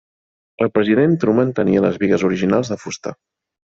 [0.65, 3.15] El president Truman tenia les bigues originals de fusta.